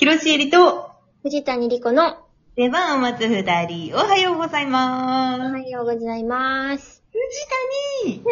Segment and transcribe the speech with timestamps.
[0.00, 2.16] 広瀬えりと藤谷莉子の
[2.56, 5.42] 出番を待つ二人、おはようございおます。
[5.42, 7.02] はようございます。
[7.12, 8.30] 藤イェイイェイイェ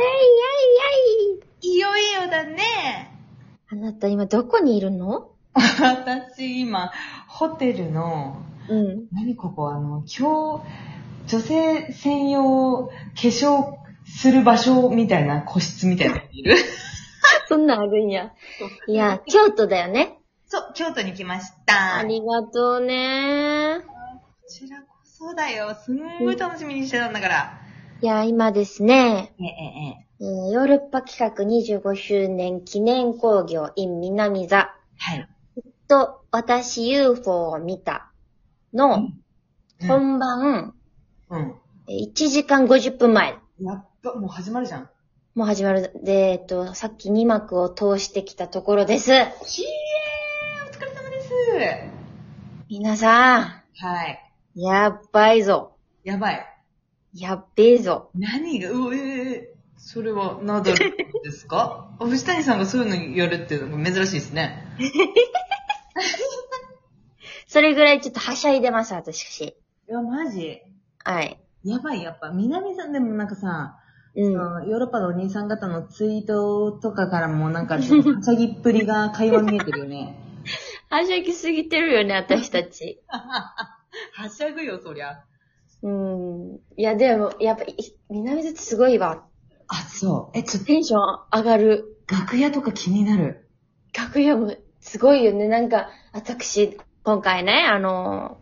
[1.37, 2.63] イ谷、いよいよだね。
[3.71, 5.33] あなた今どこにいるの？
[5.53, 6.91] 私、今、
[7.27, 9.07] ホテルの、うん。
[9.13, 10.65] 何ここ、あの、今日、
[11.27, 13.75] 女性専用化粧
[14.07, 16.57] する場所みたいな個室みたいなのにいる？
[17.47, 18.33] そんなんあるんや。
[18.87, 20.18] いや、京都だよね。
[20.49, 21.99] そう、京都に来ました。
[21.99, 25.75] ありがとうねこちらこそだよ。
[25.75, 27.61] すんごい楽しみにしてたんだから。
[28.01, 29.53] いや、今ですね、ええ、え
[30.01, 30.09] え。
[30.21, 35.29] えーヨーロッパ企画25周年記念工業 in 南座はい。
[35.87, 38.11] と私 UFO を見た
[38.73, 40.75] のうん本番、
[41.31, 41.55] うん。
[41.89, 43.39] えー1時間50分前。
[43.61, 44.91] やっぱ、もう始まるじゃん。
[45.35, 45.93] もう始まる。
[46.03, 49.13] で、えっと、さっき2幕を通してきたところです。
[52.69, 54.33] 皆さはい。
[54.57, 55.73] ん、やっばいぞ。
[56.05, 56.47] やばい。
[57.15, 58.11] やっべえぞ。
[58.15, 61.91] 何が、うえー、それは、ナダルですか？
[61.99, 64.65] あ藤谷さんがそういうのやるっていうのが珍しいですね。
[67.49, 69.43] それぐらいちょっとはしゃいでます、私。
[69.45, 69.55] い
[69.89, 70.61] や、マジ？
[71.03, 71.41] はい。
[71.65, 72.31] やばい、やっぱ。
[72.31, 73.79] 南さんでもなんかさ、
[74.15, 74.33] うん。
[74.33, 80.28] そのヨーロッパのお兄さん方のツイートとかからもなんか、はしゃぎっぷりが会話見えてるよね。
[80.91, 83.03] はしゃぎすぎてるよね、私たち。
[83.09, 85.25] はしゃぐよ、そりゃ。
[85.83, 86.61] うん。
[86.77, 87.77] いや、でも、やっぱ、い
[88.11, 89.27] 南津ってすごいわ。
[89.69, 90.39] あ、そう。
[90.39, 91.01] え、ちょっと、テンション
[91.33, 91.99] 上がる。
[92.11, 93.49] 楽屋とか気になる。
[93.97, 95.47] 楽屋もすごいよね。
[95.47, 98.39] なんか、私、今回ね、あの、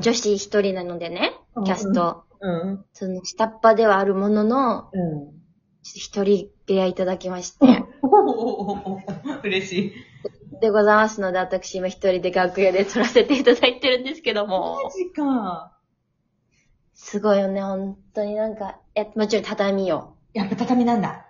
[0.00, 1.32] 女子一人なのでね、
[1.64, 2.24] キャスト。
[2.40, 2.84] うん。
[2.94, 5.40] その、下っ端ではあるものの、うん。
[5.82, 7.84] 一人部屋いただきまして。
[9.44, 9.92] 嬉しい。
[10.60, 14.82] でございますので、私今一人で楽屋で撮らせていただいてるんですけども。
[14.82, 15.76] マジか。
[16.94, 20.16] すごいよね、本当になんか、え、もちろん畳よ。
[20.34, 21.26] やっぱ畳なんだ。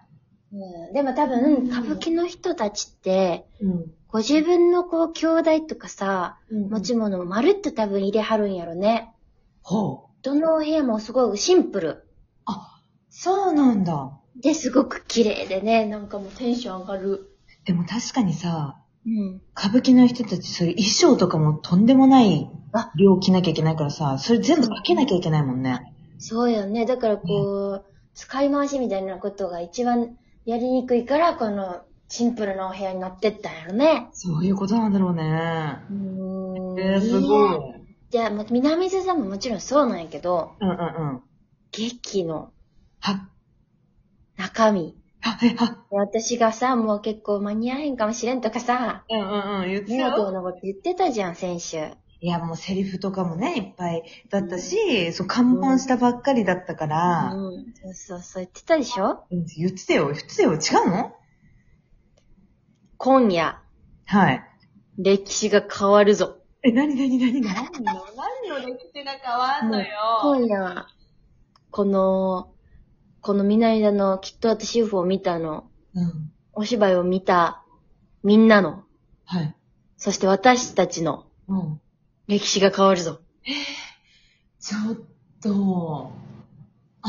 [0.52, 3.92] うん、でも多分、歌舞伎の人たちって、うん。
[4.08, 9.14] ご自分のこう、兄弟とかさ、持もち物をまるっと多分入れはるんやろね。
[9.62, 10.10] ほう。
[10.22, 12.04] どのお部屋もすごいシンプル。
[12.46, 14.18] あ、そうなんだ。
[14.36, 17.30] で、すごく綺麗でね、なんかもうテンション上がる。
[17.64, 19.42] でも確かにさ、うん。
[19.56, 25.94] 歌舞伎の人たち、それ衣装とかもとんでもないあ量着なきゃいけないからさ、それ全部かけなきゃいけないもんね。
[26.18, 26.86] そうよね。
[26.86, 27.84] だからこう、
[28.14, 34.08] 使い回しみたいなことが一番やりにくいから、この、シンプルなお部屋になってったんやろね。
[34.12, 35.22] そういうことなんだろうね。
[35.90, 36.80] うーん。
[36.80, 37.52] えー、すごい。
[37.52, 37.58] や
[38.10, 40.80] じゃあ、ま南津さんももちろんそうなんやけど、うんうんう
[41.18, 41.22] ん。
[41.70, 42.52] 劇の
[42.98, 43.28] は、
[44.36, 44.99] 中身。
[45.20, 50.32] は、え、は、私がさ、もう結構間に合えんかもしれんとかさ、うんうんうん、言ってネガティブよ。
[50.32, 51.78] なこと言ってたじゃん、先週。
[52.22, 54.02] いや、もうセリフとかもね、いっぱい。
[54.28, 57.64] だったし、そう、看板したばっかりだったから、うん。
[57.74, 59.24] そうそうそう言ってたでしょ？
[59.30, 60.58] うん言ってたよ、言ってたよ、違う
[60.90, 61.12] の？
[62.98, 63.58] 今夜、
[64.06, 64.42] はい。
[64.98, 66.36] 歴史が変わるぞ。
[66.62, 68.04] え、なになになに何の、
[68.44, 69.86] 何の歴史が変わんのよ。
[70.20, 70.88] 今夜は、
[71.70, 72.52] この、
[73.22, 76.32] この南田のきっと私 UFO を見たの、うん。
[76.52, 77.62] お芝居を見た
[78.22, 78.84] みんなの、
[79.24, 79.54] はい。
[79.96, 81.80] そして私たちのうん。
[82.26, 83.20] 歴史が変わるぞ。
[84.60, 84.96] ちょっ
[85.42, 86.12] と、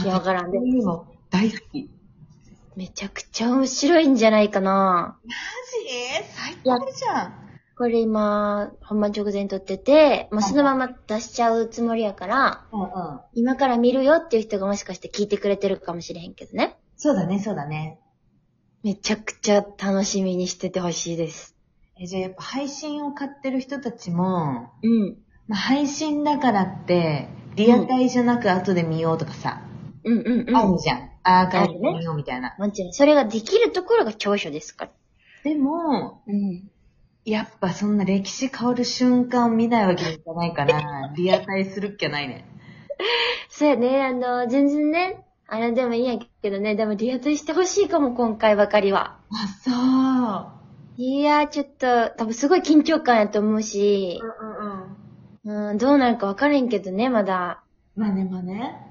[0.04, 1.90] いやわからんこういうの大好き。
[2.76, 5.18] めちゃくちゃ面白いんじゃないかな。
[5.24, 6.26] マジ？
[6.34, 7.51] 最高じゃん。
[7.82, 12.90] これ今、本番直前に撮ってて、もうそのまま出しちゃうつもりやから、うんうん。
[13.34, 16.78] 今から見るよっていう人がもしかして聞いてくれてるかもしれへんけどね。
[16.96, 17.98] そうだね、そうだね。
[18.84, 21.56] めちゃくちゃ楽しみにしててほしいです。
[22.00, 25.18] え、じゃあやっぱ配信を買ってる人たちも、うん。
[25.48, 29.64] まあ、配信だからって、リアタイじゃなく後で見ようとかさ、
[30.04, 30.56] うんうんうん。
[30.56, 31.10] あるじゃん。
[31.24, 32.56] アーカイブ見ようみたいな。
[32.60, 34.92] もちろん、それができるところが長所ですから。
[35.44, 36.71] でも、うん。
[37.26, 42.46] やっぱそんな歴史変わる瞬間を見ないわけにいかないから、 リアタイするっきゃないね。
[43.50, 49.20] そうやね、あの、全然ね、あれでもいいんやけどね、でもリアタイしてほしいかも、今回ばかりは。
[49.30, 49.72] あ、そ
[50.58, 51.02] う。
[51.02, 55.72] いやー、ちょっと、多分すごい緊張感やと思うし、うんうんうん。
[55.72, 57.64] うん、どうなるか分からへんけどね、まだ。
[57.96, 58.88] まあね、まあね。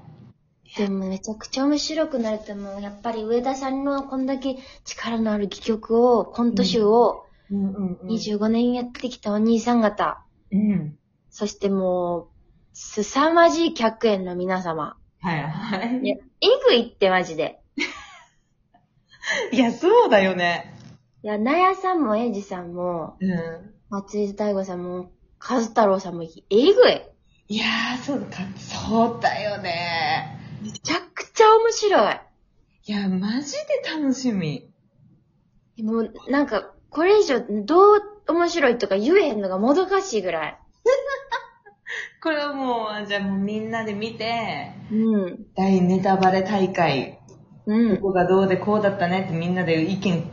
[0.77, 2.81] でもめちゃくちゃ面白くなると思う。
[2.81, 8.07] やっぱり上田さんのこんだけ力のある戯曲を、コント集をうんうんうん。
[8.07, 10.97] 25年やってきたお兄さん方、うん。
[11.29, 12.27] そしてもう、
[12.73, 14.97] 凄まじい客演の皆様。
[15.19, 17.61] はいはいいや、えぐいってマジで。
[19.51, 20.73] いや、そうだよね。
[21.23, 23.73] いや、なやさんもえいじさんも、うん。
[23.89, 26.27] 松井大悟さんも、カズ太郎さんもえ
[26.73, 27.01] ぐい。
[27.49, 30.39] いやー、そうか、そうだよね。
[30.61, 32.19] めちゃくちゃ面白い。
[32.85, 34.71] いや、マジで楽しみ。
[35.83, 40.57] もう、なんか、これ以上どう面白いとか言えへんのがもどかしいぐらい。
[42.21, 45.45] これはもう、じゃあもうみんなで見て、うん。
[45.55, 47.19] 大ネタバレ大会、
[47.65, 47.95] うん。
[47.97, 50.29] ここがどうでこうだったねってみんなで意見、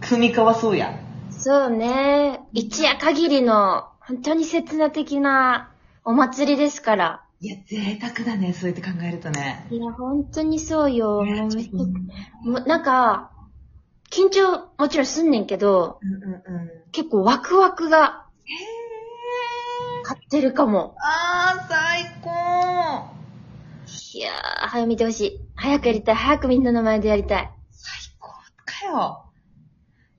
[0.00, 1.00] 組み交わそうや。
[1.30, 2.40] そうね。
[2.52, 5.70] 一夜限りの、本当に刹那的な
[6.04, 7.24] お祭りですから。
[7.40, 9.66] いや、贅沢だね、そうやって考えるとね。
[9.70, 11.22] いや、本当にそうよ。
[11.22, 13.30] もうめっちゃうんもうなんか、
[14.18, 16.70] 緊張もちろんすんねんけど、うんうん。
[16.90, 20.02] 結構ワクワクがへー。
[20.02, 20.96] 勝ってるかも。
[20.98, 22.30] あー、最高。
[24.14, 25.40] いやー、早く見てほしい。
[25.54, 26.14] 早くやりたい。
[26.16, 27.50] 早くみんなの前でやりたい。
[27.70, 28.30] 最高
[28.64, 29.24] かよ。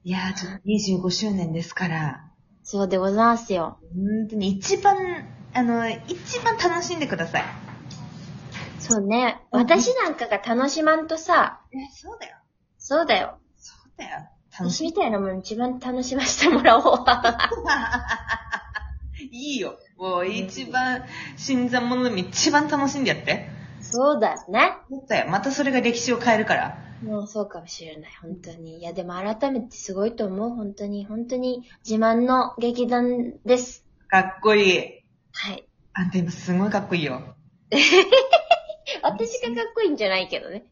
[0.05, 2.25] いやー、ちょっと25周年ですから、
[2.63, 3.79] そうでございますよ。
[3.93, 4.95] 本当に一番、
[5.53, 7.43] あの、一番楽しんでください。
[8.79, 9.43] そうね。
[9.51, 12.37] うん私なんかが楽しまんとさ、え、そうだよ。
[12.77, 13.38] そうだよ。
[14.03, 14.29] よ。
[14.57, 17.05] 楽し私みたいなもん一番楽しませてもらおう。
[19.31, 19.77] いいよ。
[19.97, 21.03] もう一番、
[21.37, 23.49] 新参者でも一番楽しんでやって。
[23.81, 24.77] そうだよね。
[24.89, 25.29] そうだよ。
[25.29, 26.77] またそれが歴史を変えるから。
[27.03, 28.11] もうそうかもしれない。
[28.21, 28.79] 本当に。
[28.79, 30.49] いや、でも改めてすごいと思う。
[30.49, 31.05] 本当に。
[31.05, 33.85] 本当に自慢の劇団です。
[34.07, 35.03] かっこいい。
[35.31, 35.67] はい。
[35.93, 37.13] あんた今すごいかっこいいよ。
[37.13, 37.25] か
[37.77, 37.79] っ
[39.03, 40.65] 私がかっこいいんじゃないけどね。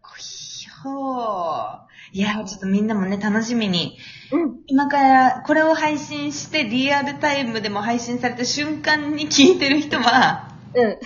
[0.00, 0.45] こいい
[0.84, 1.86] よ。
[2.12, 3.98] いや、ちょっとみんなもね、楽しみに。
[4.32, 4.60] うん。
[4.66, 10.98] 今からこれを配信してリアルタイムでも配信された瞬間に聞いてる人は、うん。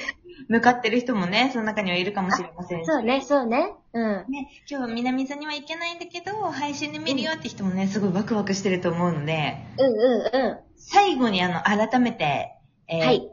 [0.49, 2.87] 向かってる人もね、その中にはいるかもしれませんし。
[2.87, 3.73] そうね、そうね。
[3.93, 4.25] うん。
[4.29, 12.53] ね、今日は南座には行けないんだけど、配信で見るよって人もね、すごいワクワクしてると思うので、うんうんう最後にあの、改めて、
[12.89, 13.03] えん。
[13.03, 13.31] ーはい。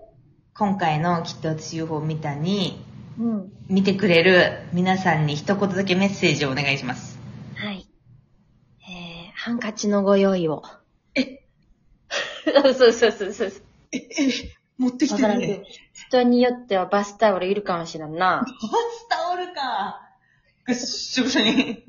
[0.55, 2.86] 今回のきっと私 UFO を見たに、うん。
[3.67, 7.19] 見てくれる皆さんに一言だけメッセージをお願いします。
[7.55, 7.87] はい。
[8.81, 10.63] えー、ハンカチのご用意を。
[11.15, 11.43] え？
[12.45, 13.51] そうそうそうそう。
[14.77, 15.63] 持ってわからんけど。
[15.93, 18.45] 人によってはバスタオルいるかもしれんな。
[18.45, 20.01] バスタオルか。
[20.65, 21.51] ぐっしょぐしょに。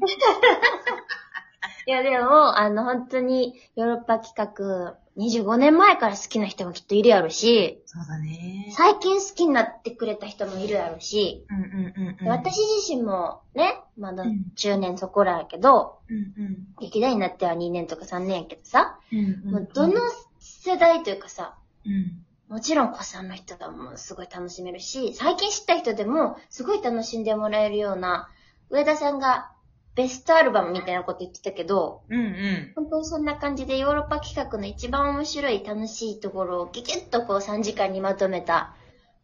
[1.87, 8.73] いやでも、あの、本当にヨーロッパ企画、25年前から好きな人もきっといるやろし、そうだね。
[8.77, 12.29] 最近好きになってくれた人もいるやろし、うんうんうんうん。
[12.29, 16.57] 私自身もね、まだうん中年そこらやけど、うんうん。
[16.81, 19.95] 劇団になっては2年とか3年やけどさ、うんうんもうどの
[20.39, 22.23] 世代というかさ、うん。
[22.49, 28.29] もちろん子さんの人がもうすごい楽しめるし、最近知った人でもすごい楽しんでもらえるような、
[28.71, 29.51] 上田さんが
[29.99, 32.73] ベストアルバムみたいなこと言ってたけど、うんうん。
[32.77, 38.77] 本当にそんな感じでヨーロッパ企画の一番面白い楽しいところをギュギュッとこう3時間にまとめた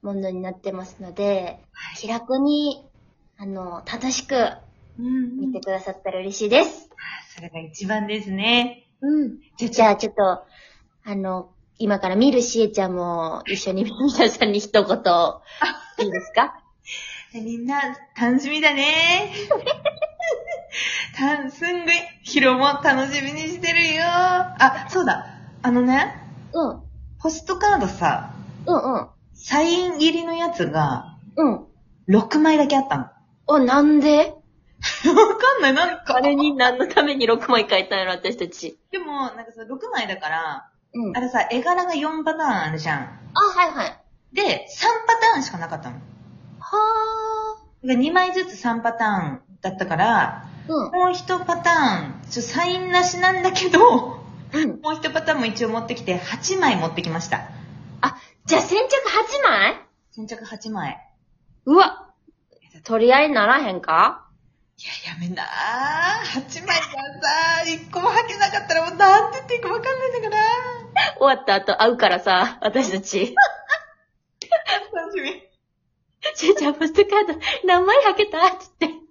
[0.03, 1.61] ものになってますので、
[1.97, 2.85] 気楽に、
[3.38, 4.35] あの、楽しく
[4.99, 6.91] うん見てくださったら嬉しいです。
[7.37, 8.88] それが一番ですね。
[9.00, 9.38] うん。
[9.56, 10.23] じゃじゃあちょっと、
[11.05, 14.97] あの、今から見るしえちゃんも一緒に皆さんに一言、
[16.05, 16.61] いいですか？
[17.32, 17.81] みんな、
[18.20, 19.32] 楽しみだね。
[21.17, 24.05] たすんごい、ヒロも楽しみにしてるよ。
[24.05, 25.26] あ、そうだ。
[25.62, 26.15] あのね、
[26.53, 26.82] うん。
[27.21, 28.35] ポストカードさ、
[28.67, 29.08] うんうん。
[29.34, 31.67] サイン入りのやつが、うん。
[32.08, 33.06] 6枚だけあったの。
[33.46, 34.34] お、なんで？
[35.06, 36.17] わかんない、なんか。
[36.17, 38.79] あれに何のために6枚書いたんやろ、私たち。
[38.91, 41.17] でも、なんかさ、6枚だから、うん。
[41.17, 42.99] あれさ、絵柄が4パターンあるじゃん。
[43.01, 43.05] あ、
[43.58, 44.01] はいはい。
[44.32, 45.96] で、3パターンしかなかったの。
[46.58, 50.54] はで2枚ずつ3パターンだったから、ー。
[50.69, 50.93] うん。
[50.93, 54.21] もう1パターン、ちょサインなしなんだけど、
[54.53, 54.81] うん。
[54.81, 57.49] もう1パターンも一応持ってきて、8枚持ってきました。
[58.01, 58.17] あ、
[58.47, 58.85] じゃあ先着
[59.44, 59.81] 8枚？
[60.11, 60.99] 先着8枚。
[61.67, 62.11] うわ
[62.85, 64.29] 取り合いにならへんか？
[64.77, 65.47] いや、やめなー。
[66.43, 66.91] 8枚がさ、
[67.65, 70.43] 1個も履けなかったらもうなんて言っていいかわかんないんだから。
[71.19, 73.35] 終わった後会うからさ、私たち。
[74.93, 75.43] 楽しみ。
[76.35, 78.47] ちーちゃん、ポストカード何枚履けた？
[78.47, 79.05] って言って。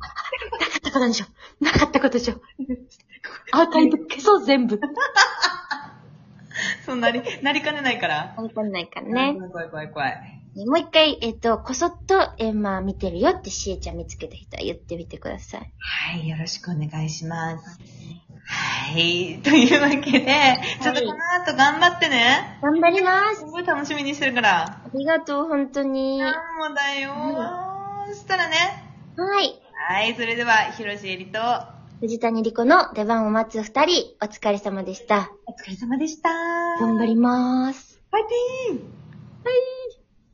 [0.00, 1.26] なかったことでしょ。
[1.60, 2.40] なかったことでしょ。
[3.52, 4.80] アーカイブ消そう、全部。
[6.84, 8.34] そうなり、なりかねないから。
[8.36, 9.34] わかんないからね。
[9.34, 10.40] 怖い怖い怖い怖い。
[10.66, 15.72] もう一回、えっと、こそっと、えーまあ、見てるよってしえちゃん見つけた人は言ってみてください。
[15.78, 17.78] はい、よろしくお願いします。
[18.46, 22.58] はい、というわけで、ちょっとこの後頑張ってね。
[22.62, 23.44] 頑張りますす。
[23.44, 24.64] ごい楽しみにしてるから。
[24.64, 26.20] ありがとう、本当に。
[26.20, 28.12] はなんもだよー。
[28.12, 28.56] そしたらね。
[29.40, 29.69] い。
[29.88, 31.38] はい、それでは、広瀬えりと、
[32.00, 35.32] 藤谷莉子の出番を待つ二人、お疲れ様でした。
[35.46, 36.30] お疲れ様でした。
[36.80, 38.00] 頑張ります。
[38.10, 39.79] ファイティーンはい。